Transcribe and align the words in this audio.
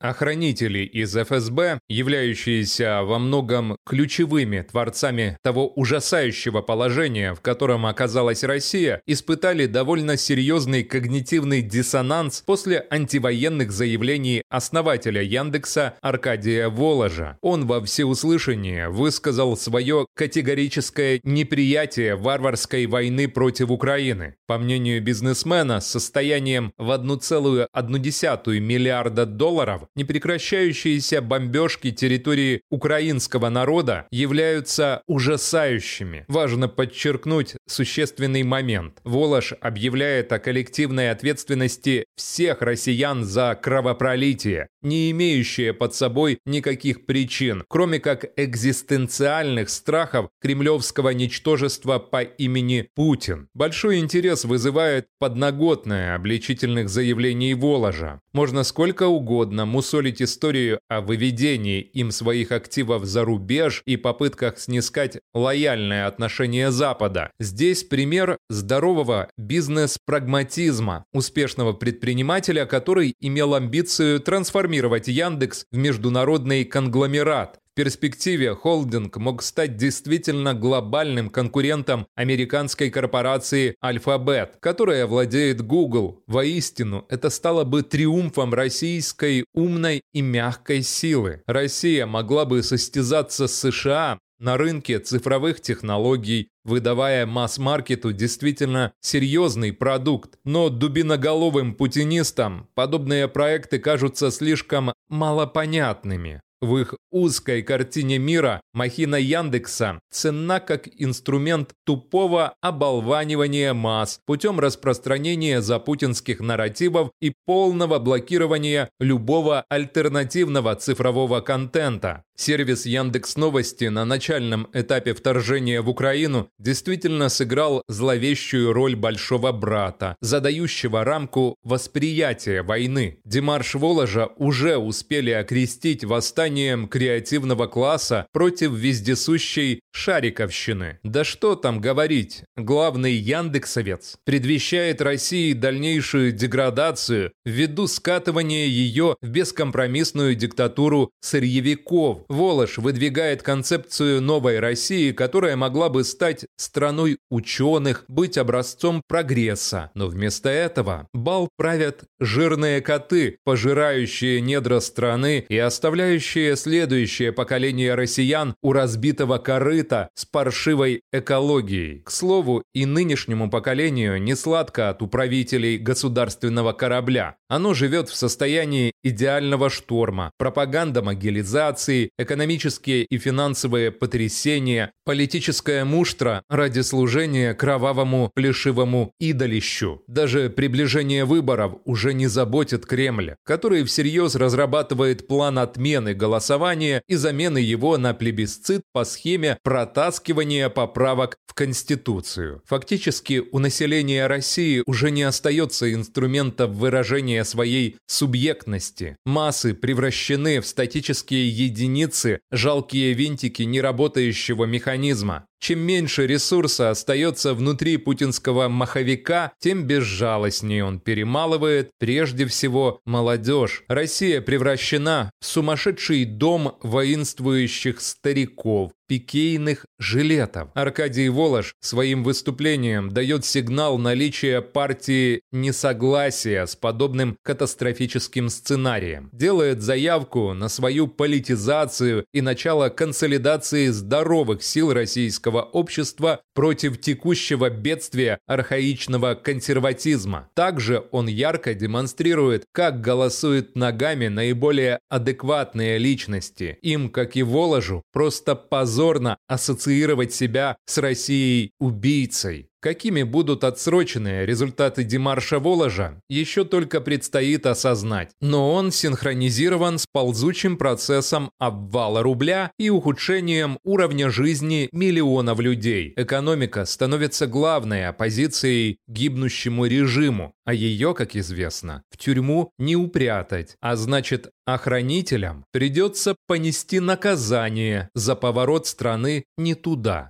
Охранители 0.00 0.78
из 0.78 1.14
ФСБ, 1.14 1.78
являющиеся 1.90 3.02
во 3.02 3.18
многом 3.18 3.76
ключевыми 3.84 4.62
творцами 4.62 5.36
того 5.42 5.68
ужасающего 5.68 6.62
положения, 6.62 7.34
в 7.34 7.42
котором 7.42 7.84
оказалась 7.84 8.42
Россия, 8.42 9.02
испытали 9.06 9.66
довольно 9.66 10.16
серьезный 10.16 10.84
когнитивный 10.84 11.60
диссонанс 11.60 12.42
после 12.46 12.86
антивоенных 12.88 13.72
заявлений 13.72 14.42
основателя 14.48 15.20
Яндекса 15.20 15.96
Аркадия 16.00 16.70
Воложа. 16.70 17.36
Он 17.42 17.66
во 17.66 17.84
всеуслышание 17.84 18.88
высказал 18.88 19.54
свое 19.54 20.06
категорическое 20.14 21.20
неприятие 21.24 22.16
варварской 22.16 22.86
войны 22.86 23.28
против 23.28 23.70
Украины. 23.70 24.36
По 24.46 24.56
мнению 24.56 25.02
бизнесмена, 25.02 25.80
состоянием 25.80 26.72
в 26.78 26.90
1,1 26.90 28.60
миллиарда 28.60 29.26
долларов 29.26 29.82
непрекращающиеся 30.00 31.20
бомбежки 31.20 31.90
территории 31.90 32.62
украинского 32.70 33.50
народа 33.50 34.06
являются 34.10 35.02
ужасающими. 35.06 36.24
Важно 36.26 36.68
подчеркнуть 36.68 37.56
существенный 37.68 38.42
момент. 38.42 39.00
Волож 39.04 39.52
объявляет 39.60 40.32
о 40.32 40.38
коллективной 40.38 41.10
ответственности 41.10 42.06
всех 42.16 42.62
россиян 42.62 43.24
за 43.24 43.58
кровопролитие, 43.60 44.68
не 44.82 45.10
имеющее 45.10 45.72
под 45.72 45.94
собой 45.94 46.38
никаких 46.44 47.06
причин, 47.06 47.64
кроме 47.68 48.00
как 48.00 48.26
экзистенциальных 48.36 49.68
страхов 49.68 50.30
кремлевского 50.40 51.10
ничтожества 51.10 51.98
по 51.98 52.22
имени 52.22 52.88
Путин. 52.94 53.48
Большой 53.54 53.98
интерес 53.98 54.44
вызывает 54.44 55.06
подноготное 55.18 56.14
обличительных 56.14 56.88
заявлений 56.88 57.54
Воложа. 57.54 58.20
Можно 58.32 58.64
сколько 58.64 59.06
угодно 59.06 59.66
мусолить 59.66 60.22
историю 60.22 60.80
о 60.88 61.00
выведении 61.00 61.80
им 61.80 62.10
своих 62.10 62.52
активов 62.52 63.04
за 63.04 63.24
рубеж 63.24 63.82
и 63.86 63.96
попытках 63.96 64.58
снискать 64.58 65.18
лояльное 65.34 66.06
отношение 66.06 66.70
Запада. 66.70 67.30
Здесь 67.38 67.84
пример 67.84 68.38
здорового 68.48 69.28
бизнес-прагматизма, 69.36 71.04
успешного 71.12 71.72
предпринимателя, 71.72 72.66
который 72.66 73.14
имел 73.20 73.54
амбицию 73.54 74.20
трансформировать 74.20 74.69
Яндекс 75.08 75.66
в 75.70 75.76
международный 75.76 76.64
конгломерат, 76.64 77.60
в 77.72 77.74
перспективе 77.76 78.54
холдинг 78.54 79.16
мог 79.16 79.42
стать 79.42 79.76
действительно 79.76 80.54
глобальным 80.54 81.30
конкурентом 81.30 82.08
американской 82.16 82.90
корпорации 82.90 83.76
Alphabet, 83.82 84.54
которая 84.58 85.06
владеет 85.06 85.62
Google. 85.62 86.22
Воистину, 86.26 87.06
это 87.08 87.30
стало 87.30 87.62
бы 87.62 87.82
триумфом 87.82 88.54
российской 88.54 89.44
умной 89.54 90.02
и 90.12 90.20
мягкой 90.20 90.82
силы. 90.82 91.42
Россия 91.46 92.06
могла 92.06 92.44
бы 92.44 92.64
состязаться 92.64 93.46
с 93.46 93.54
США 93.70 94.18
на 94.40 94.56
рынке 94.56 94.98
цифровых 94.98 95.60
технологий, 95.60 96.48
выдавая 96.64 97.26
масс-маркету 97.26 98.12
действительно 98.12 98.92
серьезный 99.00 99.72
продукт. 99.72 100.38
Но 100.44 100.68
дубиноголовым 100.68 101.74
путинистам 101.74 102.68
подобные 102.74 103.28
проекты 103.28 103.78
кажутся 103.78 104.30
слишком 104.30 104.92
малопонятными. 105.08 106.40
В 106.62 106.76
их 106.76 106.94
узкой 107.10 107.62
картине 107.62 108.18
мира 108.18 108.60
махина 108.74 109.16
Яндекса 109.16 109.98
ценна 110.10 110.60
как 110.60 110.88
инструмент 110.92 111.70
тупого 111.86 112.52
оболванивания 112.60 113.72
масс 113.72 114.20
путем 114.26 114.60
распространения 114.60 115.62
запутинских 115.62 116.40
нарративов 116.40 117.12
и 117.22 117.32
полного 117.46 117.98
блокирования 117.98 118.90
любого 118.98 119.64
альтернативного 119.70 120.74
цифрового 120.74 121.40
контента. 121.40 122.24
Сервис 122.40 122.86
Яндекс 122.86 123.36
Новости 123.36 123.84
на 123.84 124.06
начальном 124.06 124.66
этапе 124.72 125.12
вторжения 125.12 125.82
в 125.82 125.90
Украину 125.90 126.48
действительно 126.58 127.28
сыграл 127.28 127.82
зловещую 127.86 128.72
роль 128.72 128.96
большого 128.96 129.52
брата, 129.52 130.16
задающего 130.22 131.04
рамку 131.04 131.56
восприятия 131.62 132.62
войны. 132.62 133.18
Димарш 133.26 133.74
Воложа 133.74 134.30
уже 134.38 134.78
успели 134.78 135.28
окрестить 135.32 136.02
восстанием 136.02 136.88
креативного 136.88 137.66
класса 137.66 138.26
против 138.32 138.72
вездесущей 138.72 139.80
шариковщины. 139.92 140.98
Да 141.02 141.24
что 141.24 141.56
там 141.56 141.78
говорить, 141.82 142.44
главный 142.56 143.12
Яндексовец 143.12 144.16
предвещает 144.24 145.02
России 145.02 145.52
дальнейшую 145.52 146.32
деградацию 146.32 147.32
ввиду 147.44 147.86
скатывания 147.86 148.64
ее 148.64 149.16
в 149.20 149.28
бескомпромиссную 149.28 150.34
диктатуру 150.34 151.10
сырьевиков, 151.20 152.24
Волош 152.30 152.78
выдвигает 152.78 153.42
концепцию 153.42 154.22
новой 154.22 154.60
России, 154.60 155.10
которая 155.10 155.56
могла 155.56 155.88
бы 155.88 156.04
стать 156.04 156.46
страной 156.56 157.18
ученых, 157.28 158.04
быть 158.06 158.38
образцом 158.38 159.02
прогресса. 159.08 159.90
Но 159.94 160.06
вместо 160.06 160.48
этого 160.48 161.08
бал 161.12 161.48
правят 161.56 162.04
жирные 162.20 162.80
коты, 162.82 163.38
пожирающие 163.44 164.40
недра 164.40 164.78
страны 164.78 165.44
и 165.48 165.58
оставляющие 165.58 166.54
следующее 166.54 167.32
поколение 167.32 167.96
россиян 167.96 168.54
у 168.62 168.72
разбитого 168.72 169.38
корыта 169.38 170.08
с 170.14 170.24
паршивой 170.24 171.02
экологией. 171.12 172.02
К 172.02 172.12
слову, 172.12 172.62
и 172.72 172.86
нынешнему 172.86 173.50
поколению 173.50 174.22
не 174.22 174.36
сладко 174.36 174.88
от 174.88 175.02
управителей 175.02 175.78
государственного 175.78 176.74
корабля. 176.74 177.34
Оно 177.48 177.74
живет 177.74 178.08
в 178.08 178.14
состоянии 178.14 178.92
идеального 179.02 179.68
шторма, 179.68 180.30
пропаганда 180.38 181.02
могилизации, 181.02 182.10
экономические 182.22 183.04
и 183.04 183.18
финансовые 183.18 183.90
потрясения, 183.90 184.92
политическая 185.04 185.84
муштра 185.84 186.42
ради 186.48 186.80
служения 186.80 187.54
кровавому 187.54 188.30
плешивому 188.34 189.12
идолищу. 189.18 190.02
Даже 190.06 190.50
приближение 190.50 191.24
выборов 191.24 191.74
уже 191.84 192.12
не 192.14 192.26
заботит 192.26 192.86
Кремль, 192.86 193.36
который 193.44 193.84
всерьез 193.84 194.34
разрабатывает 194.34 195.26
план 195.26 195.58
отмены 195.58 196.14
голосования 196.14 197.02
и 197.08 197.14
замены 197.14 197.58
его 197.58 197.96
на 197.96 198.14
плебисцит 198.14 198.82
по 198.92 199.04
схеме 199.04 199.58
протаскивания 199.62 200.68
поправок 200.68 201.36
в 201.46 201.54
Конституцию. 201.54 202.62
Фактически 202.66 203.42
у 203.52 203.58
населения 203.58 204.26
России 204.26 204.82
уже 204.86 205.10
не 205.10 205.22
остается 205.22 205.92
инструментов 205.92 206.70
выражения 206.70 207.44
своей 207.44 207.96
субъектности. 208.06 209.16
Массы 209.24 209.74
превращены 209.74 210.60
в 210.60 210.66
статические 210.66 211.48
единицы 211.48 211.99
единицы, 212.00 212.40
жалкие 212.50 213.12
винтики 213.12 213.62
неработающего 213.62 214.64
механизма. 214.64 215.46
Чем 215.60 215.80
меньше 215.80 216.26
ресурса 216.26 216.88
остается 216.88 217.52
внутри 217.52 217.98
путинского 217.98 218.68
маховика, 218.68 219.52
тем 219.58 219.84
безжалостнее 219.84 220.84
он 220.84 221.00
перемалывает 221.00 221.90
прежде 221.98 222.46
всего 222.46 223.00
молодежь. 223.04 223.84
Россия 223.86 224.40
превращена 224.40 225.30
в 225.38 225.44
сумасшедший 225.44 226.24
дом 226.24 226.78
воинствующих 226.82 228.00
стариков, 228.00 228.92
пикейных 229.10 229.86
жилетов. 229.98 230.68
Аркадий 230.74 231.28
Волош 231.28 231.74
своим 231.80 232.22
выступлением 232.22 233.10
дает 233.10 233.44
сигнал 233.44 233.98
наличия 233.98 234.60
партии 234.60 235.42
несогласия 235.50 236.64
с 236.64 236.76
подобным 236.76 237.36
катастрофическим 237.42 238.48
сценарием. 238.48 239.28
Делает 239.32 239.82
заявку 239.82 240.54
на 240.54 240.68
свою 240.68 241.08
политизацию 241.08 242.24
и 242.32 242.40
начало 242.40 242.88
консолидации 242.88 243.88
здоровых 243.88 244.62
сил 244.62 244.92
российского 244.92 245.49
российского 245.50 245.62
общества 245.62 246.40
против 246.54 247.00
текущего 247.00 247.70
бедствия 247.70 248.38
архаичного 248.46 249.34
консерватизма. 249.34 250.48
Также 250.54 251.04
он 251.10 251.28
ярко 251.28 251.74
демонстрирует, 251.74 252.64
как 252.72 253.00
голосуют 253.00 253.76
ногами 253.76 254.28
наиболее 254.28 254.98
адекватные 255.08 255.98
личности. 255.98 256.78
Им, 256.82 257.08
как 257.10 257.36
и 257.36 257.42
Воложу, 257.42 258.02
просто 258.12 258.54
позорно 258.54 259.36
ассоциировать 259.48 260.32
себя 260.32 260.76
с 260.86 260.98
Россией 260.98 261.72
убийцей. 261.80 262.69
Какими 262.80 263.22
будут 263.24 263.62
отсроченные 263.64 264.46
результаты 264.46 265.04
демарша 265.04 265.58
Воложа, 265.58 266.20
еще 266.30 266.64
только 266.64 267.02
предстоит 267.02 267.66
осознать. 267.66 268.30
Но 268.40 268.72
он 268.72 268.90
синхронизирован 268.90 269.98
с 269.98 270.06
ползучим 270.06 270.78
процессом 270.78 271.50
обвала 271.58 272.22
рубля 272.22 272.72
и 272.78 272.88
ухудшением 272.88 273.78
уровня 273.84 274.30
жизни 274.30 274.88
миллионов 274.92 275.60
людей. 275.60 276.14
Экономика 276.16 276.86
становится 276.86 277.46
главной 277.46 278.06
оппозицией 278.08 278.98
гибнущему 279.06 279.84
режиму, 279.84 280.54
а 280.64 280.72
ее, 280.72 281.14
как 281.14 281.36
известно, 281.36 282.02
в 282.10 282.16
тюрьму 282.16 282.70
не 282.78 282.96
упрятать, 282.96 283.76
а 283.80 283.96
значит 283.96 284.50
охранителям 284.64 285.64
придется 285.72 286.36
понести 286.46 287.00
наказание 287.00 288.08
за 288.14 288.36
поворот 288.36 288.86
страны 288.86 289.44
не 289.58 289.74
туда. 289.74 290.28